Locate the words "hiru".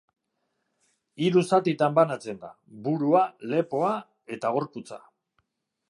1.25-1.43